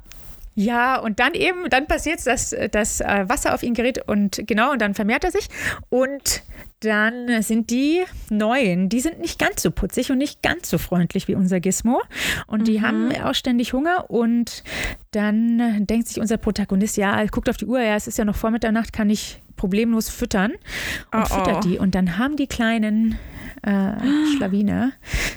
Ja, 0.53 0.97
und 0.99 1.19
dann 1.21 1.33
eben, 1.33 1.69
dann 1.69 1.87
passiert 1.87 2.19
es, 2.19 2.25
dass 2.25 2.53
das 2.71 2.99
äh, 2.99 3.23
Wasser 3.29 3.55
auf 3.55 3.63
ihn 3.63 3.73
gerät 3.73 4.05
und 4.09 4.41
genau, 4.47 4.73
und 4.73 4.81
dann 4.81 4.93
vermehrt 4.93 5.23
er 5.23 5.31
sich. 5.31 5.47
Und 5.89 6.43
dann 6.81 7.41
sind 7.41 7.69
die 7.69 8.01
Neuen, 8.29 8.89
die 8.89 8.99
sind 8.99 9.19
nicht 9.21 9.39
ganz 9.39 9.61
so 9.61 9.71
putzig 9.71 10.11
und 10.11 10.17
nicht 10.17 10.41
ganz 10.41 10.69
so 10.69 10.77
freundlich 10.77 11.29
wie 11.29 11.35
unser 11.35 11.61
Gizmo. 11.61 12.01
Und 12.47 12.67
die 12.67 12.81
haben 12.81 13.13
auch 13.23 13.33
ständig 13.33 13.71
Hunger. 13.71 14.09
Und 14.09 14.63
dann 15.11 15.85
denkt 15.85 16.07
sich 16.07 16.19
unser 16.19 16.37
Protagonist, 16.37 16.97
ja, 16.97 17.23
guckt 17.25 17.49
auf 17.49 17.57
die 17.57 17.65
Uhr, 17.65 17.81
ja, 17.81 17.95
es 17.95 18.07
ist 18.07 18.17
ja 18.17 18.25
noch 18.25 18.35
vor 18.35 18.51
Mitternacht, 18.51 18.93
kann 18.93 19.09
ich 19.09 19.41
problemlos 19.57 20.09
füttern. 20.09 20.51
Und 20.51 20.59
Oh, 21.13 21.21
oh. 21.21 21.25
füttert 21.25 21.63
die. 21.65 21.77
Und 21.77 21.93
dann 21.95 22.17
haben 22.17 22.35
die 22.37 22.47
kleinen 22.47 23.17
äh, 23.61 23.91
Schlawiner 24.35 24.93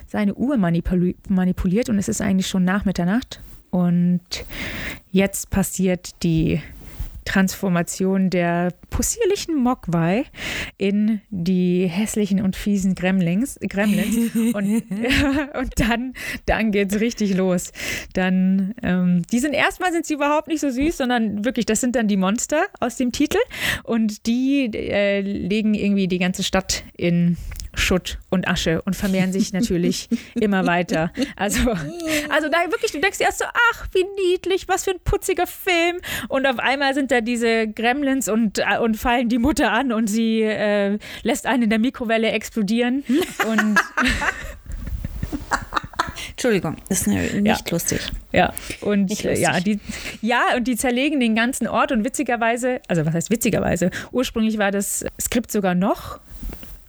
seine 0.06 0.34
Uhr 0.34 0.56
manipuli 0.56 1.16
manipuliert 1.28 1.88
und 1.88 1.98
es 1.98 2.08
ist 2.08 2.20
eigentlich 2.20 2.46
schon 2.46 2.64
nach 2.64 2.84
Mitternacht. 2.84 3.40
Und 3.70 4.22
jetzt 5.10 5.50
passiert 5.50 6.22
die 6.22 6.62
Transformation 7.24 8.30
der 8.30 8.72
possierlichen 8.90 9.56
Mogwai 9.56 10.24
in 10.78 11.20
die 11.30 11.86
hässlichen 11.86 12.40
und 12.40 12.56
fiesen 12.56 12.94
Gremlings, 12.94 13.58
Gremlins. 13.68 14.34
Und, 14.54 14.82
und 15.54 15.72
dann, 15.76 16.14
dann 16.46 16.72
geht 16.72 16.92
es 16.92 17.00
richtig 17.00 17.34
los. 17.34 17.72
Dann, 18.12 18.74
ähm, 18.82 19.22
die 19.32 19.38
sind 19.38 19.54
erstmal 19.54 19.92
sind 19.92 20.06
sie 20.06 20.14
überhaupt 20.14 20.48
nicht 20.48 20.60
so 20.60 20.70
süß, 20.70 20.96
sondern 20.96 21.44
wirklich, 21.44 21.66
das 21.66 21.80
sind 21.80 21.96
dann 21.96 22.08
die 22.08 22.16
Monster 22.16 22.66
aus 22.80 22.96
dem 22.96 23.12
Titel. 23.12 23.38
Und 23.82 24.26
die 24.26 24.66
äh, 24.74 25.20
legen 25.20 25.74
irgendwie 25.74 26.08
die 26.08 26.18
ganze 26.18 26.42
Stadt 26.42 26.84
in 26.96 27.36
Schutt 27.76 28.18
und 28.30 28.48
Asche 28.48 28.82
und 28.82 28.94
vermehren 28.96 29.32
sich 29.32 29.52
natürlich 29.52 30.08
immer 30.34 30.66
weiter. 30.66 31.12
Also, 31.36 31.70
also 31.70 32.48
da 32.48 32.70
wirklich, 32.70 32.92
du 32.92 33.00
denkst 33.00 33.20
erst 33.20 33.38
so, 33.38 33.44
ach, 33.72 33.86
wie 33.92 34.04
niedlich, 34.30 34.68
was 34.68 34.84
für 34.84 34.90
ein 34.92 35.00
putziger 35.04 35.46
Film. 35.46 35.96
Und 36.28 36.46
auf 36.46 36.58
einmal 36.58 36.94
sind 36.94 37.10
da 37.10 37.20
diese 37.20 37.68
Gremlins 37.68 38.28
und, 38.28 38.58
äh, 38.58 38.78
und 38.80 38.96
fallen 38.96 39.28
die 39.28 39.38
Mutter 39.38 39.72
an 39.72 39.92
und 39.92 40.06
sie 40.08 40.42
äh, 40.42 40.98
lässt 41.22 41.46
einen 41.46 41.64
in 41.64 41.70
der 41.70 41.78
Mikrowelle 41.78 42.30
explodieren. 42.30 43.04
Und 43.48 43.78
Entschuldigung, 46.30 46.76
ist 46.88 47.06
ne- 47.06 47.40
nicht 47.40 47.70
lustig. 47.70 48.00
ja, 48.32 48.52
und 48.80 49.10
äh, 49.10 49.28
lustig. 49.28 49.38
ja, 49.38 49.60
die, 49.60 49.80
ja, 50.20 50.42
und 50.56 50.64
die 50.64 50.76
zerlegen 50.76 51.20
den 51.20 51.34
ganzen 51.34 51.66
Ort 51.68 51.92
und 51.92 52.04
witzigerweise, 52.04 52.80
also 52.88 53.04
was 53.06 53.14
heißt 53.14 53.30
witzigerweise, 53.30 53.90
ursprünglich 54.12 54.58
war 54.58 54.70
das 54.70 55.04
Skript 55.20 55.50
sogar 55.50 55.74
noch 55.74 56.20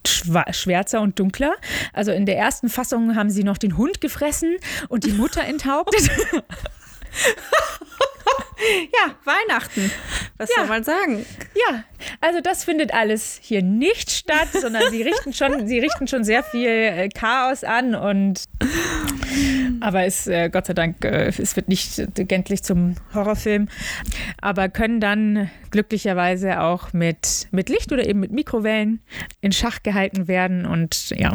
schwärzer 0.07 1.01
und 1.01 1.19
dunkler. 1.19 1.53
Also 1.93 2.11
in 2.11 2.25
der 2.25 2.37
ersten 2.37 2.69
Fassung 2.69 3.15
haben 3.15 3.29
sie 3.29 3.43
noch 3.43 3.57
den 3.57 3.77
Hund 3.77 4.01
gefressen 4.01 4.55
und 4.89 5.03
die 5.05 5.11
Mutter 5.13 5.43
enthauptet. 5.43 6.09
Ja, 8.57 9.13
Weihnachten. 9.25 9.91
Was 10.37 10.49
Ja. 10.49 10.55
soll 10.61 10.67
man 10.67 10.83
sagen? 10.83 11.25
Ja, 11.55 11.83
also 12.21 12.39
das 12.41 12.63
findet 12.63 12.93
alles 12.93 13.37
hier 13.41 13.61
nicht 13.61 14.09
statt, 14.09 14.47
sondern 14.53 14.89
sie 14.91 15.01
richten 15.01 15.33
schon, 15.33 15.67
sie 15.67 15.79
richten 15.79 16.07
schon 16.07 16.23
sehr 16.23 16.41
viel 16.41 16.67
äh, 16.69 17.09
Chaos 17.09 17.63
an 17.63 17.95
und 17.95 18.45
aber 19.81 20.03
es 20.03 20.27
äh, 20.27 20.49
Gott 20.49 20.67
sei 20.67 20.73
Dank, 20.73 21.03
äh, 21.03 21.27
es 21.27 21.55
wird 21.55 21.67
nicht 21.67 22.01
gänzlich 22.15 22.63
zum 22.63 22.95
Horrorfilm, 23.13 23.67
aber 24.41 24.69
können 24.69 24.99
dann 24.99 25.49
glücklicherweise 25.71 26.61
auch 26.61 26.93
mit, 26.93 27.47
mit 27.51 27.69
Licht 27.69 27.91
oder 27.91 28.07
eben 28.07 28.19
mit 28.19 28.31
Mikrowellen 28.31 29.01
in 29.41 29.51
Schach 29.51 29.83
gehalten 29.83 30.27
werden. 30.27 30.65
Und 30.65 31.11
ja. 31.11 31.33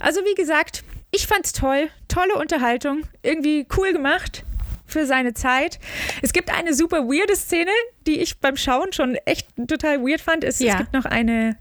Also 0.00 0.20
wie 0.20 0.34
gesagt, 0.34 0.84
ich 1.10 1.26
fand's 1.26 1.52
toll, 1.52 1.88
tolle 2.08 2.34
Unterhaltung, 2.36 3.02
irgendwie 3.22 3.66
cool 3.76 3.92
gemacht 3.92 4.44
für 4.86 5.06
seine 5.06 5.34
Zeit. 5.34 5.78
Es 6.22 6.32
gibt 6.32 6.52
eine 6.52 6.74
super 6.74 7.04
weirde 7.08 7.36
Szene, 7.36 7.70
die 8.06 8.20
ich 8.20 8.38
beim 8.38 8.56
Schauen 8.56 8.92
schon 8.92 9.16
echt 9.24 9.48
total 9.68 10.00
weird 10.02 10.20
fand. 10.20 10.44
Es, 10.44 10.58
Ja. 10.58 10.72
es 10.74 10.78
gibt 10.78 10.92
noch 10.92 11.04
eine, 11.04 11.56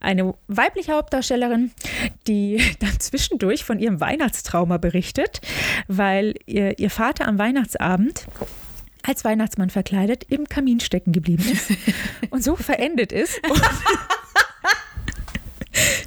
eine 0.00 0.34
weibliche 0.48 0.92
Hauptdarstellerin, 0.92 1.70
die 2.26 2.62
dann 2.80 2.98
zwischendurch 3.00 3.64
von 3.64 3.78
ihrem 3.78 4.00
Weihnachtstrauma 4.00 4.78
berichtet, 4.78 5.40
weil 5.88 6.34
ihr, 6.46 6.78
ihr 6.78 6.90
Vater 6.90 7.26
am 7.28 7.38
Weihnachtsabend 7.38 8.26
als 9.06 9.22
Weihnachtsmann 9.24 9.68
verkleidet 9.70 10.24
im 10.30 10.48
Kamin 10.48 10.80
stecken 10.80 11.12
geblieben 11.12 11.44
ist 11.52 11.70
und 12.30 12.42
so 12.42 12.56
verendet 12.56 13.12
ist. 13.12 13.40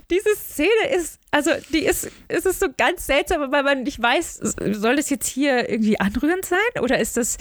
Diese 0.10 0.36
Szene 0.36 0.96
ist, 0.96 1.20
also 1.32 1.52
die 1.74 1.86
ist, 1.86 2.10
es 2.28 2.46
ist 2.46 2.60
so 2.60 2.68
ganz 2.76 3.06
seltsam, 3.06 3.52
weil 3.52 3.64
man 3.64 3.84
nicht 3.84 4.02
weiß, 4.02 4.40
soll 4.72 4.96
das 4.96 5.10
jetzt 5.10 5.28
hier 5.28 5.70
irgendwie 5.70 6.00
anrührend 6.00 6.46
sein 6.46 6.82
oder 6.82 7.00
ist 7.00 7.18
das, 7.18 7.38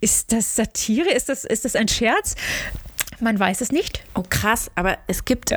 ist 0.00 0.32
das 0.32 0.56
Satire? 0.56 1.10
Ist 1.10 1.28
das, 1.28 1.44
ist 1.44 1.64
das 1.64 1.76
ein 1.76 1.88
Scherz? 1.88 2.34
Man 3.20 3.38
weiß 3.38 3.60
es 3.60 3.72
nicht. 3.72 4.04
Oh, 4.14 4.22
krass, 4.28 4.70
aber 4.74 4.98
es 5.06 5.24
gibt. 5.24 5.54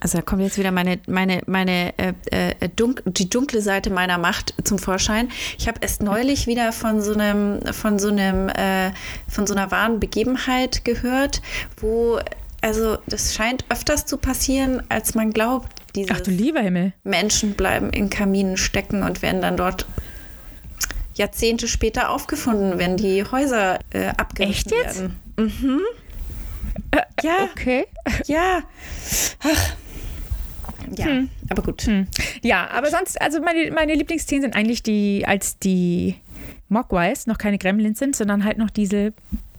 Also 0.00 0.18
da 0.18 0.22
kommt 0.22 0.42
jetzt 0.42 0.58
wieder 0.58 0.72
meine, 0.72 0.98
meine, 1.06 1.42
meine 1.46 1.96
äh, 1.96 2.12
äh, 2.30 2.68
dunk, 2.74 3.02
die 3.06 3.30
dunkle 3.30 3.62
Seite 3.62 3.88
meiner 3.90 4.18
Macht 4.18 4.54
zum 4.64 4.78
Vorschein. 4.78 5.30
Ich 5.58 5.68
habe 5.68 5.78
erst 5.80 6.02
neulich 6.02 6.46
wieder 6.46 6.72
von 6.72 7.00
so 7.00 7.14
einem, 7.14 7.60
von 7.72 7.98
so 7.98 8.08
einem, 8.08 8.48
äh, 8.48 8.90
von 9.28 9.46
so 9.46 9.54
einer 9.54 9.70
wahren 9.70 10.00
Begebenheit 10.00 10.84
gehört, 10.84 11.40
wo, 11.80 12.18
also 12.62 12.98
das 13.06 13.34
scheint 13.34 13.64
öfters 13.68 14.06
zu 14.06 14.16
passieren, 14.16 14.82
als 14.88 15.14
man 15.14 15.30
glaubt. 15.32 15.68
Dieses 15.94 16.10
Ach 16.16 16.20
du 16.20 16.30
lieber 16.30 16.60
Himmel. 16.60 16.92
Menschen 17.04 17.52
bleiben 17.54 17.90
in 17.90 18.08
Kaminen 18.08 18.56
stecken 18.56 19.02
und 19.02 19.20
werden 19.20 19.42
dann 19.42 19.56
dort 19.58 19.86
Jahrzehnte 21.14 21.68
später 21.68 22.08
aufgefunden, 22.10 22.78
wenn 22.78 22.96
die 22.96 23.22
Häuser 23.24 23.78
äh, 23.90 24.06
abgerissen 24.16 24.72
Echt 24.72 24.84
jetzt? 24.84 25.00
werden. 25.02 25.16
Mhm. 25.38 25.80
Ja, 27.22 27.48
Okay. 27.52 27.84
ja. 28.26 28.60
Ach. 29.42 29.74
Ja, 30.96 31.06
Hm. 31.06 31.28
aber 31.48 31.62
gut. 31.62 31.82
Hm. 31.82 32.06
Ja, 32.42 32.68
aber 32.70 32.90
sonst, 32.90 33.20
also 33.20 33.40
meine, 33.40 33.70
meine 33.70 33.94
Lieblingsszenen 33.94 34.42
sind 34.42 34.56
eigentlich 34.56 34.82
die, 34.82 35.24
als 35.26 35.58
die 35.58 36.16
Mogwais 36.68 37.26
noch 37.26 37.38
keine 37.38 37.58
Gremlins 37.58 37.98
sind, 37.98 38.16
sondern 38.16 38.44
halt 38.44 38.58
noch 38.58 38.70
diese 38.70 39.12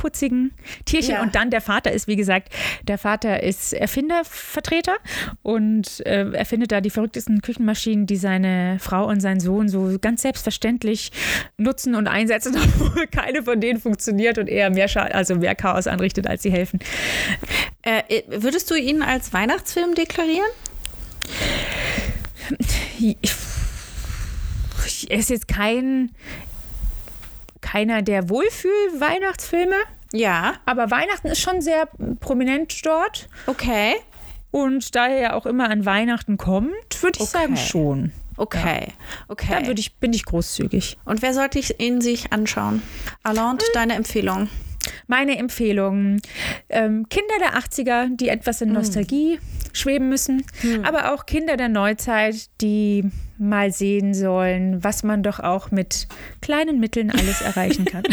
putzigen 0.04 0.52
Tierchen. 0.84 1.16
Ja. 1.16 1.22
Und 1.22 1.34
dann 1.34 1.50
der 1.50 1.62
Vater 1.62 1.94
ist, 1.94 2.08
wie 2.08 2.18
gesagt, 2.18 2.50
der 2.90 2.98
Vater 2.98 3.42
ist 3.42 3.72
Erfindervertreter 3.72 4.98
und 5.44 6.06
äh, 6.06 6.30
erfindet 6.34 6.74
da 6.74 6.82
die 6.82 6.90
verrücktesten 6.90 7.42
Küchenmaschinen, 7.42 8.06
die 8.06 8.18
seine 8.18 8.80
Frau 8.82 9.08
und 9.08 9.22
sein 9.22 9.40
Sohn 9.40 9.70
so 9.70 9.98
ganz 10.02 10.24
selbstverständlich 10.24 11.14
nutzen 11.56 11.96
und 11.96 12.08
einsetzen, 12.08 12.54
obwohl 12.82 13.08
keine 13.08 13.44
von 13.44 13.62
denen 13.62 13.80
funktioniert 13.80 14.38
und 14.38 14.50
eher 14.50 14.70
mehr, 14.70 14.90
Scha 14.90 15.04
also 15.04 15.36
mehr 15.36 15.56
Chaos 15.56 15.88
anrichtet, 15.88 16.28
als 16.28 16.44
sie 16.44 16.52
helfen. 16.52 16.80
Äh, 17.84 18.24
würdest 18.28 18.70
du 18.72 18.76
ihn 18.76 19.04
als 19.04 19.32
Weihnachtsfilm 19.32 19.96
deklarieren? 19.96 20.44
Er 25.08 25.20
ist 25.20 25.30
jetzt 25.30 25.48
kein 25.48 26.12
keiner 27.74 28.04
der 28.04 28.30
Wohlfühl-Weihnachtsfilme, 28.30 29.74
Ja, 30.14 30.54
aber 30.68 30.92
Weihnachten 30.92 31.26
ist 31.30 31.40
schon 31.42 31.60
sehr 31.60 31.88
prominent 32.20 32.86
dort 32.86 33.28
okay. 33.48 33.96
und 34.52 34.94
da 34.96 35.08
er 35.08 35.20
ja 35.20 35.34
auch 35.34 35.48
immer 35.48 35.72
an 35.72 35.84
Weihnachten 35.84 36.38
kommt, 36.38 36.72
würde 37.02 37.18
ich 37.18 37.22
Okay. 37.24 37.32
sagen 37.32 37.58
schon. 37.58 38.12
Okay, 38.38 38.88
Da 39.28 39.34
okay. 39.34 39.66
würde 39.68 39.80
ich, 39.80 39.96
bin 39.96 40.14
ich 40.14 40.24
großzügig. 40.26 40.98
Und 41.06 41.24
wer 41.24 41.34
sollte 41.34 41.58
ich 41.58 41.80
ihn 41.80 42.00
sich 42.02 42.32
anschauen? 42.32 42.84
Alond, 43.24 43.64
deine 43.74 43.94
Empfehlung. 43.96 44.50
Meine 45.08 45.38
Empfehlung: 45.38 46.22
ähm, 46.70 47.08
Kinder 47.10 47.36
der 47.40 47.56
80er, 47.56 48.16
die 48.16 48.30
etwas 48.30 48.62
in 48.62 48.72
Nostalgie 48.72 49.40
schweben 49.74 50.10
müssen, 50.10 50.46
aber 50.84 51.14
auch 51.14 51.26
Kinder 51.26 51.58
der 51.58 51.70
Neuzeit, 51.70 52.50
die 52.62 53.10
mal 53.38 53.72
sehen 53.72 54.14
sollen, 54.14 54.84
was 54.84 55.04
man 55.04 55.24
doch 55.24 55.40
auch 55.40 55.72
mit 55.72 56.08
kleinen 56.42 56.80
Mitteln 56.80 57.12
alles 57.12 57.42
erreichen 57.42 57.86
kann. 57.86 58.04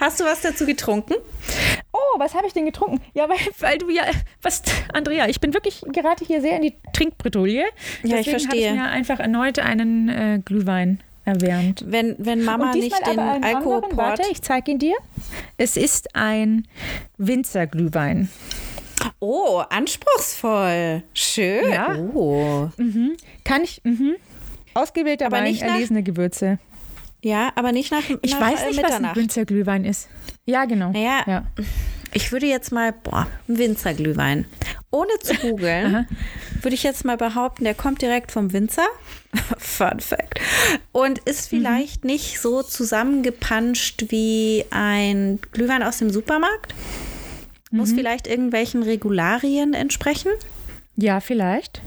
Hast 0.00 0.18
du 0.18 0.24
was 0.24 0.40
dazu 0.40 0.64
getrunken? 0.64 1.14
Oh 1.92 2.18
was 2.18 2.34
habe 2.34 2.46
ich 2.46 2.52
denn 2.52 2.64
getrunken? 2.64 3.00
Ja, 3.14 3.28
weil, 3.28 3.38
weil 3.58 3.78
du 3.78 3.90
ja, 3.90 4.04
was, 4.42 4.62
Andrea, 4.92 5.28
ich 5.28 5.40
bin 5.40 5.52
wirklich 5.52 5.82
gerade 5.92 6.24
hier 6.24 6.40
sehr 6.40 6.56
in 6.56 6.62
die 6.62 6.74
Trinkbredouille. 6.92 7.64
Ja, 8.02 8.18
ich 8.18 8.30
verstehe. 8.30 8.70
Ich 8.70 8.76
mir 8.76 8.84
einfach 8.84 9.18
erneut 9.18 9.58
einen 9.58 10.08
äh, 10.08 10.40
Glühwein 10.44 11.02
erwärmt. 11.30 11.84
Wenn, 11.86 12.16
wenn 12.18 12.44
Mama 12.44 12.72
nicht 12.72 12.94
den 13.06 13.18
Alkoholport... 13.18 13.96
Warte, 13.96 14.22
ich 14.30 14.42
zeige 14.42 14.72
ihn 14.72 14.78
dir. 14.78 14.96
Es 15.56 15.76
ist 15.76 16.14
ein 16.14 16.66
Winzerglühwein. 17.16 18.28
Oh, 19.18 19.62
anspruchsvoll. 19.70 21.02
Schön. 21.14 21.72
Ja. 21.72 21.96
Oh. 21.96 22.68
Mhm. 22.76 23.16
Kann 23.44 23.62
ich... 23.62 23.80
Mhm. 23.84 24.16
Ausgewählter 24.74 25.26
aber 25.26 25.38
Wein, 25.38 25.44
nicht 25.44 25.62
erlesene 25.62 26.02
Gewürze. 26.02 26.58
Ja, 27.22 27.50
aber 27.54 27.72
nicht 27.72 27.90
nach 27.90 28.02
Ich 28.22 28.32
nach, 28.32 28.40
weiß 28.40 28.66
nicht, 28.66 28.78
äh, 28.78 28.82
was 28.82 28.92
ein 28.92 29.16
Winzerglühwein 29.16 29.84
ist. 29.84 30.08
Ja, 30.46 30.64
genau. 30.64 30.90
Naja, 30.90 31.22
ja. 31.26 31.44
Ich 32.12 32.32
würde 32.32 32.46
jetzt 32.46 32.72
mal, 32.72 32.92
boah, 32.92 33.26
ein 33.48 33.58
Winzerglühwein. 33.58 34.46
Ohne 34.90 35.18
zu 35.22 35.34
googeln, 35.34 36.08
würde 36.62 36.74
ich 36.74 36.82
jetzt 36.82 37.04
mal 37.04 37.16
behaupten, 37.16 37.64
der 37.64 37.74
kommt 37.74 38.02
direkt 38.02 38.32
vom 38.32 38.52
Winzer. 38.52 38.86
Fun 39.58 40.00
Fact. 40.00 40.40
Und 40.92 41.20
ist 41.20 41.52
mhm. 41.52 41.58
vielleicht 41.58 42.04
mhm. 42.04 42.10
nicht 42.10 42.40
so 42.40 42.62
zusammengepanscht 42.62 44.06
wie 44.08 44.64
ein 44.70 45.38
Glühwein 45.52 45.82
aus 45.82 45.98
dem 45.98 46.10
Supermarkt. 46.10 46.74
Muss 47.70 47.92
mhm. 47.92 47.96
vielleicht 47.96 48.26
irgendwelchen 48.26 48.82
Regularien 48.82 49.74
entsprechen. 49.74 50.32
Ja, 50.96 51.20
vielleicht. 51.20 51.80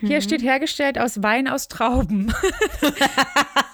Hier 0.00 0.18
mhm. 0.18 0.22
steht 0.22 0.42
hergestellt 0.42 0.98
aus 0.98 1.22
Wein 1.22 1.48
aus 1.48 1.68
Trauben. 1.68 2.32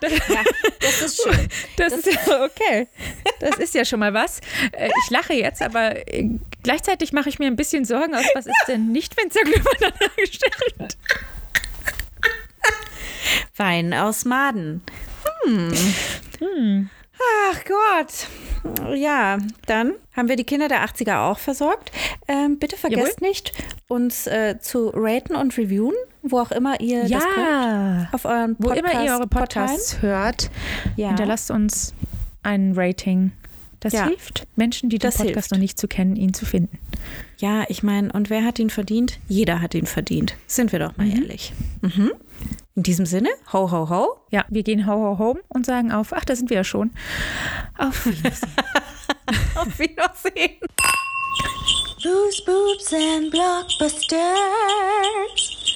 ja, 0.03 0.45
das 0.81 1.03
ist 1.03 1.23
schön. 1.23 1.49
Das, 1.77 1.93
das 1.93 2.07
ist 2.07 2.27
ja 2.27 2.45
okay. 2.45 2.89
Das 3.41 3.59
ist 3.59 3.75
ja 3.75 3.85
schon 3.85 4.01
mal 4.01 4.15
was. 4.15 4.41
Äh, 4.73 4.89
ich 5.05 5.11
lache 5.11 5.35
jetzt, 5.35 5.63
aber 5.63 5.97
äh, 6.09 6.29
gleichzeitig 6.63 7.13
mache 7.13 7.29
ich 7.29 7.39
mir 7.39 7.47
ein 7.47 7.57
bisschen 7.57 7.85
Sorgen 7.85 8.15
aus, 8.15 8.25
was 8.35 8.47
ist 8.47 8.65
denn 8.69 8.93
nicht 8.93 9.17
Winzerglühwein 9.17 9.93
hergestellt? 10.17 10.97
Wein 13.57 13.95
aus 13.95 14.25
Maden. 14.25 14.83
Hm. 15.45 15.73
Hm. 16.39 16.91
Ach 17.51 17.65
Gott. 17.65 18.97
Ja, 18.97 19.39
dann 19.67 19.95
haben 20.13 20.29
wir 20.29 20.37
die 20.37 20.45
Kinder 20.45 20.69
der 20.69 20.85
80er 20.85 21.31
auch 21.31 21.39
versorgt. 21.39 21.91
Ähm, 22.27 22.59
bitte 22.59 22.77
vergesst 22.77 23.21
Jawohl. 23.21 23.29
nicht, 23.29 23.53
uns 23.89 24.27
äh, 24.27 24.59
zu 24.61 24.91
raten 24.95 25.35
und 25.35 25.57
reviewen, 25.57 25.95
wo 26.23 26.41
auch 26.41 26.51
immer 26.51 26.81
ihr 26.81 27.07
ja. 27.07 27.19
das 27.19 27.25
könnt. 27.25 28.15
Auf 28.15 28.25
euren 28.25 28.57
Podcast 28.57 28.83
Wo 28.83 28.89
immer 28.89 29.05
ihr 29.05 29.13
eure 29.13 29.27
Podcasts 29.27 29.95
Portalen. 29.95 30.15
hört, 30.17 30.51
ja. 30.97 31.09
hinterlasst 31.09 31.51
uns 31.51 31.95
ein 32.43 32.73
Rating. 32.75 33.33
Das 33.81 33.93
ja. 33.93 34.07
hilft 34.07 34.47
Menschen, 34.57 34.91
die 34.91 34.99
den 34.99 35.11
Podcast 35.11 35.35
hilft. 35.35 35.51
noch 35.53 35.59
nicht 35.59 35.79
zu 35.79 35.87
kennen, 35.87 36.17
ihn 36.17 36.35
zu 36.35 36.45
finden. 36.47 36.79
Ja, 37.39 37.65
ich 37.69 37.85
meine, 37.85 38.13
und 38.13 38.29
wer 38.29 38.45
hat 38.45 38.59
ihn 38.59 38.71
verdient? 38.71 39.21
Jeder 39.29 39.61
hat 39.61 39.75
ihn 39.75 39.87
verdient. 39.87 40.35
Sind 40.49 40.73
wir 40.73 40.81
doch 40.81 40.97
mal 40.97 41.07
mhm. 41.07 41.23
ehrlich. 41.23 41.53
Mhm. 41.83 42.11
In 42.79 42.85
diesem 42.85 43.07
Sinne, 43.07 43.31
ho, 43.53 43.73
ho, 43.73 43.91
ho. 43.91 44.21
Ja, 44.31 44.45
wir 44.51 44.63
gehen 44.63 44.87
ho, 44.87 44.93
ho, 44.93 45.19
home 45.19 45.41
und 45.49 45.67
sagen 45.67 45.91
auf, 45.91 46.13
ach, 46.13 46.25
da 46.25 46.37
sind 46.37 46.49
wir 46.49 46.59
ja 46.59 46.63
schon. 46.63 46.93
Auf 47.77 48.07
Wiedersehen. 48.07 48.53
auf 49.57 49.79
Wiedersehen. 49.81 50.61
Loose 52.05 52.41
boobs 52.47 52.93
and 52.93 53.33
blockbusters. 53.33 55.68